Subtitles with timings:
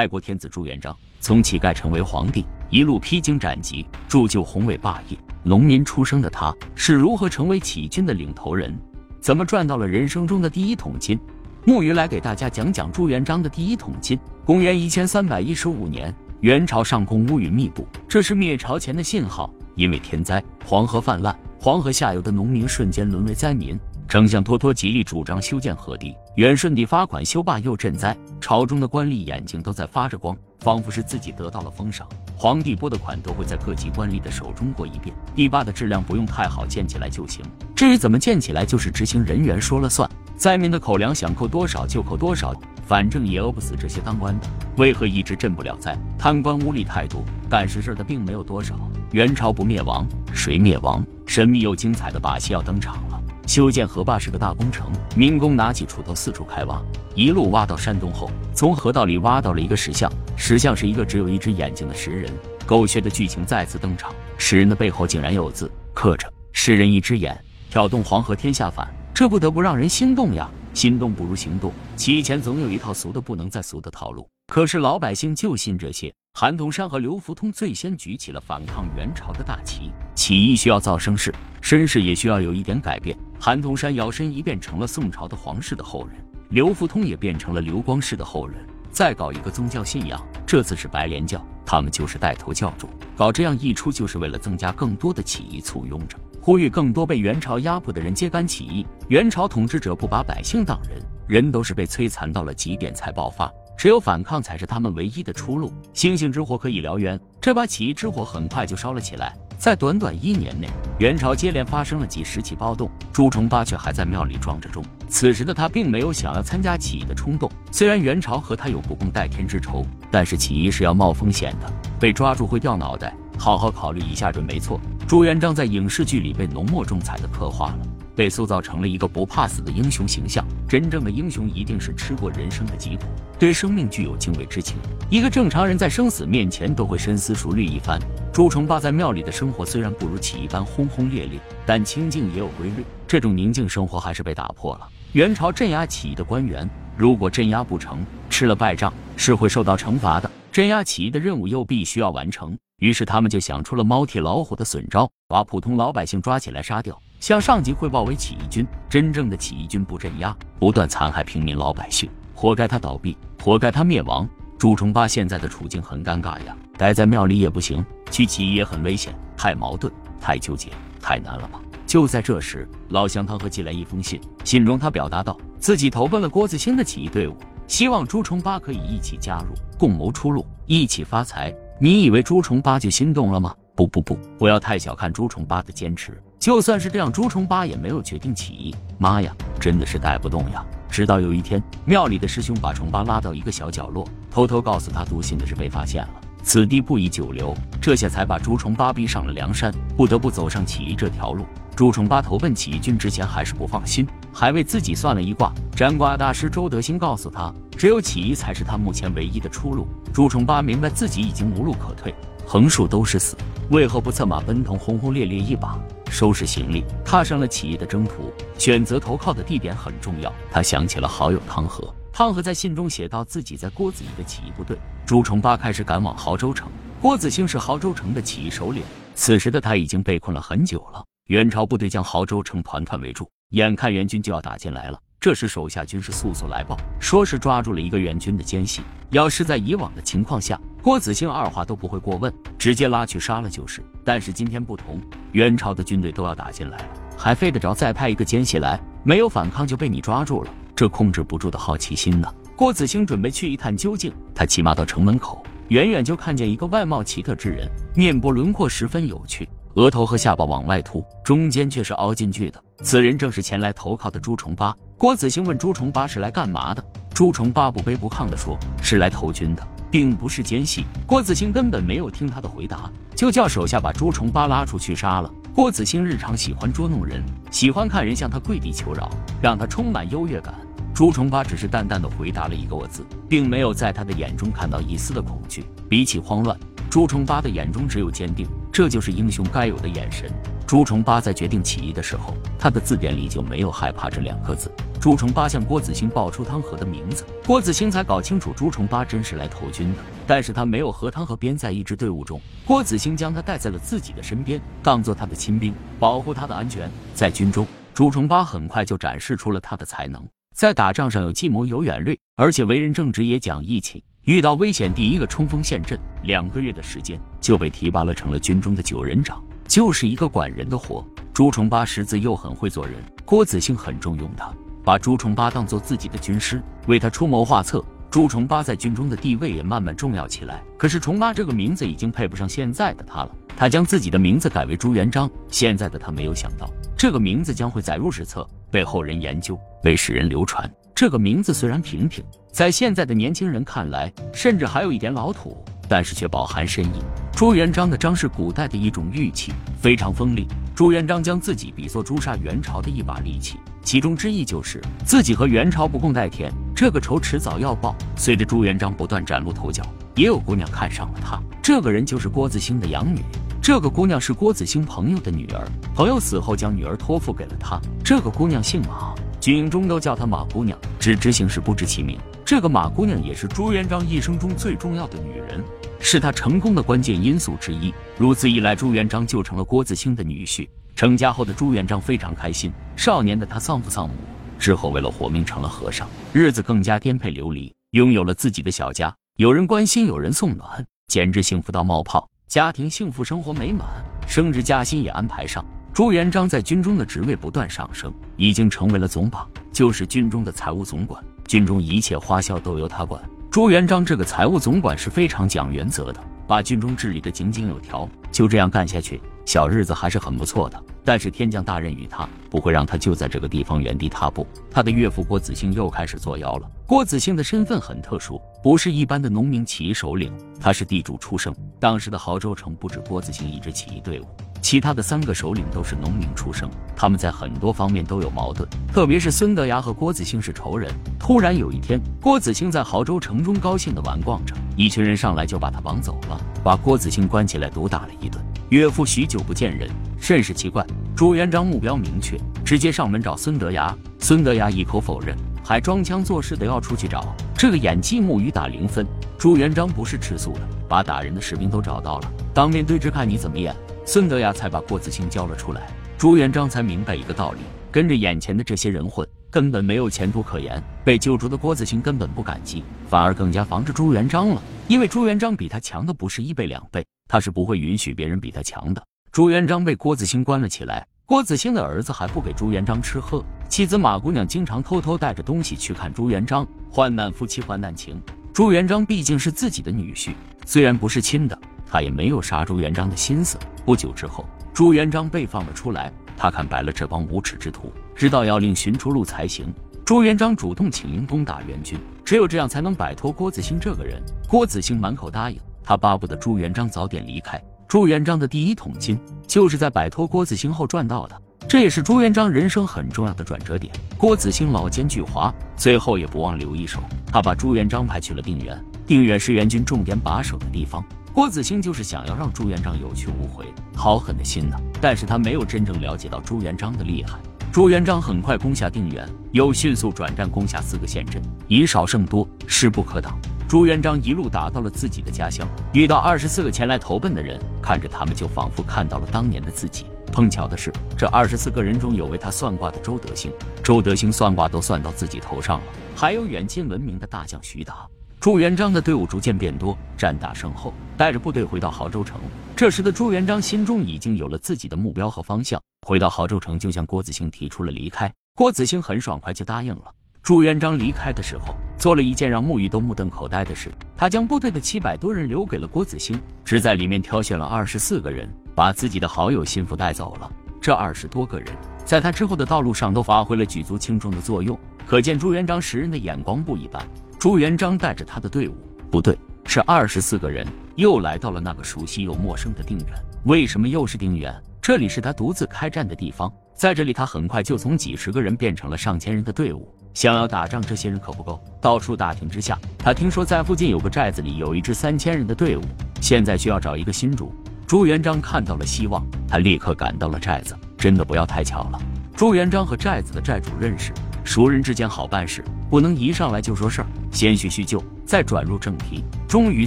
[0.00, 5.18] 爱国天子朱元璋从乞丐成为皇帝，一路披荆斩棘，铸就宏伟霸业。
[5.42, 8.74] 农民出生的他，是如何成为起军的领头人？
[9.20, 11.20] 怎么赚到了人生中的第一桶金？
[11.66, 14.18] 木鱼来给大家讲讲朱元璋的第一桶金。
[14.42, 19.52] 公元一千三百一十五年，元朝上空乌云密布，这是灭朝前的信号。
[19.76, 23.78] 因为天灾，黄河泛滥，黄河下游的农民瞬间沦为灾民。
[24.10, 32.08] 丞相托托极力主张修建河堤，元顺帝发款修坝又赈灾，朝中的官吏眼睛都在发着光，仿佛是自己得到了封赏。
[32.34, 37.40] 皇帝拨的款都会在各级官吏的手中过一遍，堤坝的质量不用太好，建起来就行。
[37.76, 42.52] 至于怎么建起来，就是执行人员说了算，灾民的口粮想扣多少就扣多少，
[42.84, 44.48] 反正也饿不死这些当官的。
[44.76, 45.96] 为何一直赈不了灾？
[46.18, 48.74] 贪官污吏太多，干实事的并没有多少。
[49.12, 51.06] 元朝不灭亡，谁灭亡？
[51.26, 53.19] 神秘又精彩的把戏要登场了。
[53.50, 56.80] 修建河坝是个大工程，民工拿起锄头四处开挖，
[57.16, 62.32] 一路挖到山洞后，从河道里挖到了一个石像，石像是一个只有一只眼睛的石人。
[62.64, 67.36] 狗血的剧情再次登场，石人的背后竟然有字刻着“石人一只眼，
[67.70, 70.48] 挑动黄河天下反”，这不得不让人心动呀！
[70.72, 76.12] 心动不如行动，起前总有一套俗的不能再俗的套路，可是老百姓就信这些。
[76.34, 79.92] 韩童山和刘福通最先举起了反抗元朝的大旗。
[80.16, 83.16] 起义需要造声势，身世也需要有一点改变。
[83.38, 86.16] 韩童山摇身一变成了宋朝的皇室的后人，
[86.48, 88.56] 刘福通也变成了刘光世的后人。
[88.90, 92.90] 再搞一个宗教信仰，这次是白莲教，他们就是带头教主。
[93.16, 98.84] 搞这样一出，就是为了增加更多的起义簇拥着，呼吁更多被元朝压迫的人揭竿起义。
[99.06, 103.48] 元朝统治者不把百姓当人，人都是被摧残到了极点才爆发。
[103.80, 105.72] 只有反抗才是他们唯一的出路。
[105.94, 109.34] 星星之火可以燎原，这把起义之火很快就烧了起来。
[109.56, 114.84] 在短短一年内，元朝接连发生了几十起暴动，朱重八却还在庙里装着钟。
[115.08, 117.50] 此时的他并没有想要参加起义的冲动。
[117.72, 123.16] 虽然元朝和他有不共戴天之仇，但是起义是要冒风险的，被抓住会掉脑袋。
[123.38, 124.78] 好好考虑一下准没错。
[125.08, 127.78] 朱元璋在影视剧里被浓墨重彩的刻画了。
[128.20, 130.44] 被塑造成了一个不怕死的英雄形象。
[130.68, 133.04] 真正的英雄一定是吃过人生的疾苦，
[133.38, 134.76] 对生命具有敬畏之情。
[135.08, 137.98] 一个正常人在生死面前都会深思熟虑一番。
[138.30, 142.84] 朱重八在庙里的生活虽然不如起义般轰轰烈烈，但清静也有规律。
[143.08, 144.86] 这种宁静生活还是被打破了。
[145.12, 150.30] 元朝镇压起义的官员，如果镇压不成，吃了败仗是会受到惩罚的。
[150.52, 157.00] 镇压起义的任务又必须要完成，于是他们就想出了猫替老虎的损招，把普通老百姓抓起来杀掉。
[157.20, 164.28] 向上级汇报为起义军，真正的起义军不镇压，不断残害平民老百姓，活该他倒闭，活该他灭亡。
[164.58, 170.70] 朱重八现在的处境很尴尬呀，待在庙里也不行，去起义也很危险，太矛盾，太纠结，
[171.00, 171.60] 太难了吧？
[171.86, 177.36] 就在这时，老乡汤和寄来一封信，信中他表达道，自己投奔了郭子兴的起义队伍，
[177.68, 181.54] 希望朱重八可以一起加入，共谋出路，一起发财。
[181.78, 183.54] 你以为朱重八就心动了吗？
[183.74, 186.20] 不不不，不要太小看朱重八的坚持。
[186.38, 188.74] 就算是这样，朱重八也没有决定起义。
[188.98, 190.64] 妈呀，真的是带不动呀！
[190.88, 196.10] 直到有一天，庙里的师兄把重八拉到一个小角落，偷偷告诉他读信的事被发现了，
[196.42, 197.54] 此地不宜久留。
[197.80, 201.44] 这下才把朱重八逼上了梁山，不得不走上起义这条路。
[201.76, 205.52] 朱重八投奔起义军之前还是不放心，还为自己算了一卦。
[205.74, 209.86] 占卦大师周德兴告诉他，只有起义才是他目前唯一的出路。
[210.12, 212.14] 朱重八明白自己已经无路可退，
[212.46, 213.36] 横竖都是死，
[213.70, 215.78] 为何不策马奔腾，轰轰烈烈一把？
[216.10, 218.32] 收拾行李，踏上了起义的征途。
[218.58, 220.32] 选择投靠的地点很重要。
[220.50, 224.76] 他想起了好友汤和，汤和在信中写道自己在郭子仪的起义部队。
[225.06, 226.68] 朱重八开始赶往亳州城。
[227.00, 228.82] 郭子兴是亳州城的起义首领，
[229.14, 231.04] 此时的他已经被困了很久了。
[231.26, 234.98] 元朝部队将亳州城团团围住，眼看援军就要打进来了。
[235.20, 238.80] 这时手下军士速速来报，说是抓住了一个援军的奸细。
[239.10, 243.82] 要是在以往的情况下，郭子兴二话都不会过问，直接拉去杀了就是。
[244.02, 244.98] 但是今天不同，
[245.32, 246.84] 元朝的军队都要打进来了，
[247.18, 248.80] 还费得着再派一个奸细来？
[249.02, 252.26] 没有反抗就被你抓住了，这控制不住的好奇心呢。
[252.56, 262.58] 郭子兴准备去一探究竟，他骑马到城门口，远远就看见一个外貌奇特之人，面部轮廓十分有趣，额头和下巴往外凸，中间却是凹进去的。
[262.82, 264.74] 此人正是前来投靠的朱重八。
[265.00, 266.84] 郭子兴问朱重八是来干嘛的？
[267.14, 275.32] 朱重八不卑不亢地说：“是来投军的。”并不是奸细，郭子兴根本没有听他的回答，就叫手下把朱重八拉出去杀了。
[275.54, 279.08] 郭子兴日常喜欢捉弄人，喜欢看人向他跪地求饶，
[279.40, 280.54] 让他充满优越感。
[280.92, 285.64] 朱重八只是淡淡的回答了一个“我”字，并没有在他的眼中看到一丝的恐惧。
[285.88, 286.54] 比起慌乱，
[286.90, 290.30] 朱重八的眼中只有坚定，这就是英雄该有的眼神。
[290.66, 294.70] 朱重八在决定起义的时候，他的字典里就没有害怕这两个字。
[295.00, 299.98] 朱重八向郭子兴报出汤和的名字，郭子兴才搞清楚朱重八真是来投军的。
[300.26, 306.90] 但是他没有和汤和编在一支队伍中，郭子兴将他带在了自己的身边，当做他的亲兵，保护他的安全。
[307.14, 310.22] 在军中，朱重八很快就展示出了他的才能，
[310.54, 314.04] 在打仗上有计谋，有远虑，而且为人正直，也讲义气。
[314.24, 321.02] 遇到危险，第一个冲锋陷阵，两个月的时间就被提拔了成了军中的九人长，就是一个管人的活。
[321.32, 324.52] 朱重八识字又很会做人，郭子兴很重用他，
[324.84, 327.84] 把朱重八当做自己的军师，为他出谋划策。
[328.10, 330.60] 朱重八在军中的地位也慢慢重要起来。
[330.76, 335.30] 可是重八这个名字已经配不上现在的他了，他将自己的名字改为朱元璋。
[335.48, 340.68] 现在的他没有想到，这个名字将会载入史册，被后人研究，被世人流传。
[340.92, 347.02] 这个名字虽然平平，在现在的年轻人看来，甚至还有一点老土，但是却饱含深意。
[347.32, 350.46] 朱元璋的章是古代的一种玉器，非常锋利。
[350.72, 356.52] 朱元璋将自己比作诛杀元朝的一把利器，其中之意就是自己和元朝不共戴天。
[356.76, 357.96] 这个仇迟早要报。
[358.16, 359.82] 随着朱元璋不断崭露头角，
[360.14, 361.42] 也有姑娘看上了他。
[361.60, 363.20] 这个人就是郭子兴的养女。
[363.60, 367.80] 这个姑娘是郭子兴朋友的女儿，朋友死后将女儿托付给了他。
[368.04, 372.16] 这个姑娘姓马，军营中都叫她马姑娘，只知姓氏不知其名。
[372.44, 375.62] 这个马姑娘也是朱元璋一生中最重要的女人，
[376.00, 377.94] 是他成功的关键因素之一。
[378.18, 380.68] 如此一来，朱元璋就成了郭子兴的女婿。
[380.96, 382.72] 成家后的朱元璋非常开心。
[382.96, 384.14] 少年的他丧父丧母。
[384.58, 392.28] 之后，为了活命成了和尚，日子更加颠沛流离，拥有了自己的小家，有人关心，有人送暖，简直幸福到冒泡。
[392.46, 393.86] 家庭幸福，生活美满，
[394.26, 395.64] 升职加薪也安排上。
[395.94, 403.22] 朱元璋在军中的职位不断上升，已经成为了总榜，就是军中的财务总管，军中一切花销都由他管。
[403.50, 410.80] 朱元璋这个财务总管是非常讲原则的，把军中治理的井井有条，就这样干下去，小日子还是很不错的。
[411.04, 414.46] 但是天降大任于他，不会让他就在这个地方原地踏步。
[414.70, 416.70] 他的岳父郭子兴又开始作妖了。
[416.86, 421.52] 郭子兴的身份很特殊，不是一般的农民起义首领，他是地主出生。
[421.80, 424.26] 当时的亳州城不止郭子兴一支起义队伍，
[424.60, 430.92] 其他的三个首领都是农民出生，他们在很多方面都有矛盾，特别是孙德崖和郭子兴是仇人。
[431.18, 438.44] 突然有一天，郭子兴在亳州城中高兴地玩逛着，一群人上来就把他绑走了，把郭子兴关起来毒打了一顿。
[438.68, 439.90] 岳父许久不见人。
[440.20, 440.86] 甚是奇怪，
[441.16, 443.96] 朱元璋目标明确，直接上门找孙德崖。
[444.18, 445.34] 孙德崖一口否认，
[445.64, 447.34] 还装腔作势的要出去找。
[447.56, 449.06] 这个演技木鱼打零分。
[449.38, 453.72] 朱元璋不是吃素的，把打人的士兵都找到了，当面对质，看你怎么演。
[454.04, 455.88] 孙德崖才把郭子兴交了出来。
[456.18, 457.60] 朱元璋才明白一个道理：
[457.92, 460.82] 跟着眼前的这些人混，根本没有前途可言。
[461.04, 469.00] 被救出的郭子兴根本不感激，反而更加防着朱元璋了，因为朱元璋比他强的不是一倍两倍，他是不会允许别人比他强的。
[469.30, 476.66] 朱元璋被郭子兴关了起来，郭子兴的儿子还不给朱元璋吃喝，妻子马姑娘经常偷偷带着东西去看朱元璋。
[476.90, 478.20] 患难夫妻患难情，
[478.52, 480.32] 朱元璋毕竟是自己的女婿，
[480.66, 481.58] 虽然不是亲的，
[481.90, 483.58] 他也没有杀朱元璋的心思。
[483.84, 489.72] 不久之后，朱元璋被放了出来，他看白了这帮无耻之徒，知道要另寻出路才行。
[490.04, 494.20] 朱元璋主动请缨攻打元军，只有这样才能摆脱郭子兴这个人。
[494.48, 497.62] 郭子兴满口答应，他巴不得朱元璋早点离开。
[497.88, 503.92] 朱元璋的第一桶金就是在摆脱郭子兴后赚到的，这也是朱元璋人生很重要的转折点。
[504.16, 508.84] 郭子兴老奸巨猾，最后也不忘留一手，他把朱元璋派去了定远。
[509.10, 514.76] 定远是元军重点把守的地方，郭子兴就是想要让朱元璋有去无回，好狠的心呐！
[515.00, 517.36] 但是他没有真正了解到朱元璋的厉害。
[517.72, 523.36] 朱元璋很快攻下定远，又迅速转战攻下四个县镇，以少胜多，势不可挡。
[523.68, 530.06] 朱元璋一路打到了自己的家乡，遇到二十四个前来投奔的人，看着他们就仿佛看到了当年的自己。
[530.32, 533.50] 碰巧的是，这二十四个人中有为他算卦的周德兴，
[533.82, 535.84] 周德兴算卦都算到自己头上了。
[536.14, 538.06] 还有远近闻名的大将徐达。
[538.40, 542.40] 朱元璋的队伍逐渐变多，战大胜后，带着部队回到亳州城。
[542.74, 548.32] 这时的朱元璋心中已经有了自己的目标和方向，回到亳州城就向郭子兴提出了离开。
[548.54, 550.04] 郭子兴很爽快就答应了。
[550.42, 553.92] 朱元璋离开的时候，做了一件让沐浴都目瞪口呆的事。
[554.16, 560.50] 他将部队的七百多人留给了郭子兴，只在里面挑选了二十四个人，把自己的好友心腹带走了。
[560.80, 561.68] 这二十多个人，
[562.06, 567.06] 在他之后的道路上都发挥了举足轻重的作用，可见朱元璋识人的眼光不一般。
[567.40, 568.74] 朱元璋带着他的队伍，
[569.10, 570.66] 不对，是二十四个人，
[570.96, 573.06] 又来到了那个熟悉又陌生的定远。
[573.44, 574.54] 为什么又是定远？
[574.82, 579.88] 这里是他独自开战的地方，在这里，他很快就从几十个人变成了上千人的队伍。
[580.12, 581.58] 想要打仗，这些人可不够。
[581.80, 585.82] 到处打听之下，他听说在附近有个寨子里有一支三千人的队伍，
[586.20, 587.54] 现在需要找一个新主。
[587.86, 590.76] 朱元璋看到了希望，他立刻赶到了寨子。
[590.98, 591.98] 真的不要太巧了，
[592.36, 594.12] 朱元璋和寨子的寨主认识，
[594.44, 599.22] 熟人之间好办事，不能一上来就说事儿，先叙叙旧，再转入正题。
[599.48, 599.86] 终于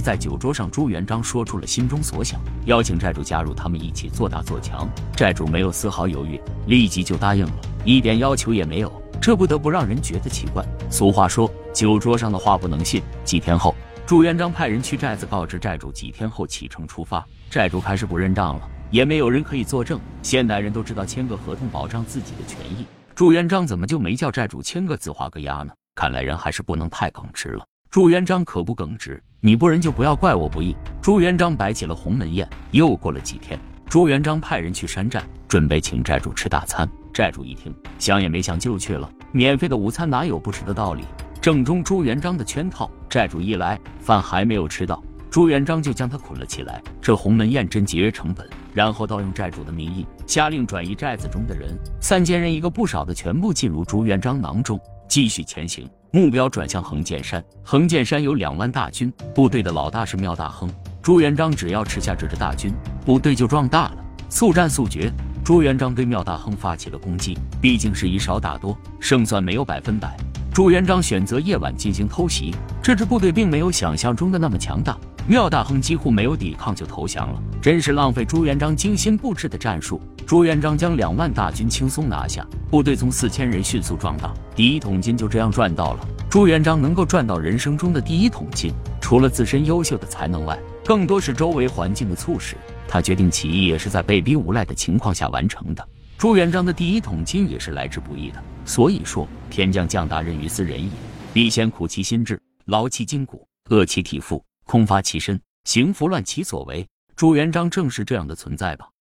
[0.00, 4.88] 在酒桌上，朱元璋说出了心中所想，邀请债主加入他们一起做大做强。
[5.14, 7.52] 债主没有丝毫犹豫，立即就答应了，
[7.84, 8.92] 一点要求也没有。
[9.20, 10.64] 这不得不让人觉得奇怪。
[10.90, 13.02] 俗话说，酒桌上的话不能信。
[13.24, 13.74] 几天后，
[14.06, 17.24] 朱元璋派人去寨子告知债主，几天后启程出发。
[17.50, 19.98] 债主开始不认账了，也没有人可以作证。
[20.22, 22.84] 现代人都知道签个合同保障自己的权益，
[23.14, 25.72] 朱元璋怎么就没叫债主签个字画个押呢？
[25.94, 27.64] 看来人还是不能太耿直了。
[27.88, 30.74] 朱元璋可不耿直，你不仁就不要怪我不义。
[31.00, 32.48] 朱元璋摆起了鸿门宴。
[32.72, 33.56] 又过了几天，
[33.88, 36.88] 朱元璋派人去山寨，准备请债主吃大餐。
[37.12, 39.08] 债主一听，想也没想就去了。
[39.30, 41.04] 免费的午餐哪有不吃的道理？
[41.40, 42.90] 正中朱元璋的圈套。
[43.08, 45.00] 债主一来，饭还没有吃到，
[45.34, 46.80] 朱元璋就将他捆了起来。
[47.02, 48.48] 这鸿门宴真节约成本。
[48.72, 51.76] 然后盗用债主的名义，下令转移寨子中的人。
[52.00, 57.44] 三千人一个不少的全部进入朱元璋囊中，继续前行，目标转向横剑山。
[57.64, 60.70] 横剑山有两万大军，部队的老大是妙大亨。
[61.02, 62.72] 朱元璋只要吃下这支大军，
[63.04, 63.96] 部队就壮大了。
[64.30, 65.12] 速战速决。
[65.44, 70.16] 朱元璋对妙大亨发起了攻击，毕竟是以少打多，胜算没有百分百。
[70.52, 79.98] 朱元璋选择夜晚进行偷袭，这支部队并没有想象中的那么强大，妙大亨几乎没有抵抗就投降了，真是浪费朱元璋精心布置的战术。
[80.26, 86.06] 朱元璋将两万大军轻松拿下，部队从四千人迅速壮大，第一桶金就这样赚到了。
[86.28, 92.54] 朱元璋能够赚到人生中的第一桶金，除了自身优秀的才能外，更多是周围环境的促使。
[92.86, 95.88] 他决定起义也是在被逼无奈的情况下完成的。
[96.18, 98.42] 朱元璋的第一桶金也是来之不易的。
[98.66, 100.90] 所以说，天将降大任于斯人也，
[101.32, 106.86] 必先苦其心志，劳其筋骨，饿其体肤，空乏其身，行拂乱其所为。
[107.14, 108.90] 朱元璋正是这样的存在吧。